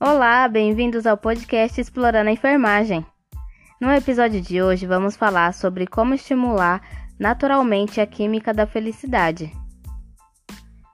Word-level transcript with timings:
Olá, 0.00 0.46
bem-vindos 0.46 1.08
ao 1.08 1.16
podcast 1.16 1.80
Explorando 1.80 2.30
a 2.30 2.32
Enfermagem. 2.32 3.04
No 3.80 3.90
episódio 3.90 4.40
de 4.40 4.62
hoje, 4.62 4.86
vamos 4.86 5.16
falar 5.16 5.52
sobre 5.52 5.88
como 5.88 6.14
estimular 6.14 6.80
naturalmente 7.18 8.00
a 8.00 8.06
química 8.06 8.54
da 8.54 8.64
felicidade. 8.64 9.52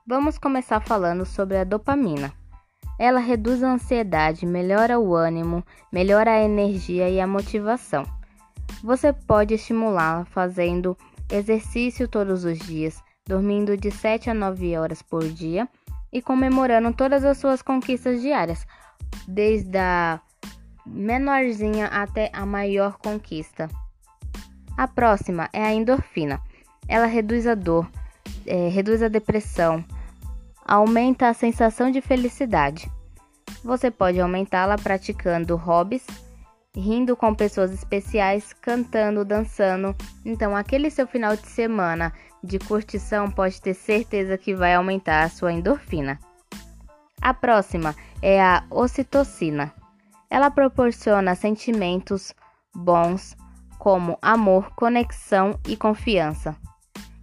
Vamos 0.07 0.39
começar 0.39 0.79
falando 0.79 1.23
sobre 1.23 1.55
a 1.55 1.63
dopamina. 1.63 2.33
Ela 2.97 3.19
reduz 3.19 3.61
a 3.61 3.73
ansiedade, 3.73 4.43
melhora 4.43 4.99
o 4.99 5.13
ânimo, 5.13 5.63
melhora 5.91 6.31
a 6.31 6.41
energia 6.41 7.07
e 7.07 7.21
a 7.21 7.27
motivação. 7.27 8.05
Você 8.83 9.13
pode 9.13 9.53
estimulá-la 9.53 10.25
fazendo 10.25 10.97
exercício 11.29 12.07
todos 12.07 12.43
os 12.43 12.57
dias, 12.57 13.03
dormindo 13.27 13.77
de 13.77 13.91
7 13.91 14.31
a 14.31 14.33
9 14.33 14.75
horas 14.75 15.03
por 15.03 15.23
dia 15.23 15.69
e 16.11 16.23
comemorando 16.23 16.91
todas 16.91 17.23
as 17.23 17.37
suas 17.37 17.61
conquistas 17.61 18.19
diárias, 18.19 18.65
desde 19.27 19.77
a 19.77 20.19
menorzinha 20.85 21.87
até 21.87 22.29
a 22.33 22.45
maior 22.45 22.97
conquista. 22.97 23.69
A 24.77 24.87
próxima 24.87 25.49
é 25.53 25.63
a 25.63 25.73
endorfina. 25.73 26.39
Ela 26.87 27.05
reduz 27.05 27.47
a 27.47 27.55
dor, 27.55 27.89
é, 28.45 28.67
reduz 28.67 29.01
a 29.01 29.07
depressão, 29.07 29.83
aumenta 30.63 31.29
a 31.29 31.33
sensação 31.33 31.89
de 31.89 32.01
felicidade. 32.01 32.89
Você 33.63 33.89
pode 33.89 34.19
aumentá-la 34.19 34.77
praticando 34.77 35.55
hobbies, 35.55 36.05
rindo 36.75 37.15
com 37.15 37.33
pessoas 37.33 37.71
especiais, 37.71 38.53
cantando, 38.53 39.25
dançando. 39.25 39.95
Então, 40.23 40.55
aquele 40.55 40.89
seu 40.89 41.07
final 41.07 41.35
de 41.35 41.47
semana 41.47 42.13
de 42.43 42.59
curtição 42.59 43.31
pode 43.31 43.61
ter 43.61 43.73
certeza 43.73 44.37
que 44.37 44.53
vai 44.53 44.75
aumentar 44.75 45.23
a 45.23 45.29
sua 45.29 45.51
endorfina. 45.51 46.19
A 47.25 47.33
próxima 47.33 47.95
é 48.21 48.39
a 48.39 48.63
ocitocina. 48.69 49.73
Ela 50.29 50.51
proporciona 50.51 51.33
sentimentos 51.33 52.35
bons 52.75 53.35
como 53.79 54.15
amor, 54.21 54.69
conexão 54.75 55.59
e 55.67 55.75
confiança. 55.75 56.55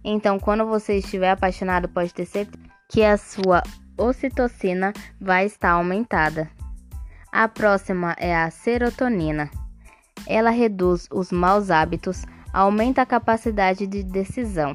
Então, 0.03 0.37
quando 0.37 0.65
você 0.65 0.97
estiver 0.97 1.31
apaixonado, 1.31 1.87
pode 1.87 2.13
ter 2.13 2.25
certeza 2.25 2.61
que 2.89 3.01
a 3.01 3.15
sua 3.15 3.63
ocitocina 3.97 4.91
vai 5.21 5.45
estar 5.45 5.71
aumentada. 5.71 6.51
A 7.31 7.47
próxima 7.47 8.13
é 8.19 8.35
a 8.35 8.51
serotonina. 8.51 9.49
Ela 10.27 10.49
reduz 10.49 11.07
os 11.13 11.31
maus 11.31 11.71
hábitos, 11.71 12.25
aumenta 12.51 13.01
a 13.03 13.05
capacidade 13.05 13.87
de 13.87 14.03
decisão. 14.03 14.73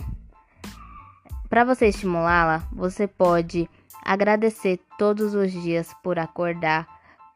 Para 1.51 1.65
você 1.65 1.89
estimulá-la, 1.89 2.63
você 2.73 3.07
pode 3.07 3.69
agradecer 4.05 4.81
todos 4.99 5.35
os 5.35 5.53
dias 5.53 5.95
por 6.03 6.19
acordar, 6.19 6.87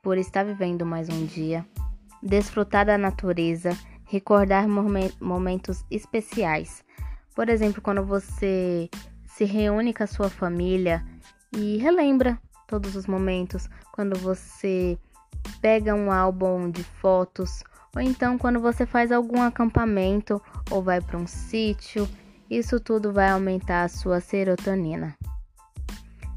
por 0.03 0.19
estar 0.19 0.45
vivendo 0.45 0.85
mais 0.85 1.09
um 1.09 1.25
dia, 1.27 1.67
desfrutar 2.23 2.87
da 2.87 2.97
natureza, 2.97 3.77
recordar 4.05 4.67
momentos 5.21 5.85
especiais. 5.91 6.85
Por 7.35 7.49
exemplo, 7.49 7.81
quando 7.81 8.05
você 8.05 8.91
se 9.25 9.45
reúne 9.45 9.95
com 9.95 10.03
a 10.03 10.07
sua 10.07 10.29
família 10.29 11.05
e 11.53 11.79
relembra 11.79 12.39
todos 12.67 12.97
os 12.97 13.07
momentos, 13.07 13.69
quando 13.93 14.19
você 14.19 14.99
pega 15.61 15.95
um 15.95 16.11
álbum 16.11 16.71
de 16.71 16.85
fotos, 16.85 17.63
ou 17.95 18.01
então 18.01 18.39
quando 18.39 18.61
você 18.61 18.87
faz 18.87 19.13
algum 19.13 19.43
acampamento 19.43 20.41
ou 20.71 20.83
vai 20.83 21.01
para 21.01 21.19
um 21.19 21.27
sítio, 21.27 22.09
isso 22.51 22.79
tudo 22.79 23.13
vai 23.13 23.31
aumentar 23.31 23.85
a 23.85 23.89
sua 23.89 24.21
serotonina. 24.21 25.17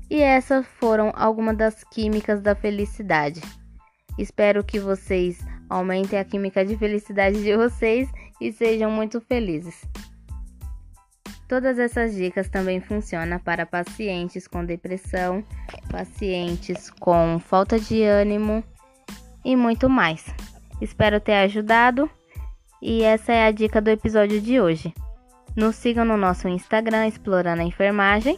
E 0.09 0.21
essas 0.21 0.65
foram 0.79 1.11
algumas 1.15 1.57
das 1.57 1.83
químicas 1.83 2.41
da 2.41 2.55
felicidade. 2.55 3.41
Espero 4.17 4.63
que 4.63 4.79
vocês 4.79 5.39
aumentem 5.69 6.19
a 6.19 6.23
química 6.23 6.63
de 6.63 6.77
felicidade 6.77 7.41
de 7.41 7.55
vocês 7.55 8.09
e 8.39 8.51
sejam 8.51 8.91
muito 8.91 9.19
felizes. 9.19 9.83
Todas 11.47 11.77
essas 11.77 12.15
dicas 12.15 12.49
também 12.49 12.79
funcionam 12.79 13.39
para 13.39 13.65
pacientes 13.65 14.47
com 14.47 14.65
depressão, 14.65 15.43
pacientes 15.91 16.89
com 16.89 17.39
falta 17.39 17.79
de 17.79 18.01
ânimo 18.03 18.63
e 19.43 19.55
muito 19.55 19.89
mais. 19.89 20.25
Espero 20.81 21.19
ter 21.19 21.33
ajudado 21.33 22.09
e 22.81 23.03
essa 23.03 23.31
é 23.31 23.45
a 23.45 23.51
dica 23.51 23.81
do 23.81 23.89
episódio 23.89 24.41
de 24.41 24.59
hoje. 24.59 24.93
Nos 25.55 25.75
sigam 25.75 26.03
no 26.03 26.17
nosso 26.17 26.47
Instagram 26.47 27.07
Explorando 27.07 27.61
a 27.61 27.65
Enfermagem 27.65 28.37